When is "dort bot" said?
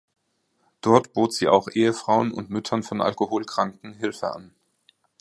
0.81-1.31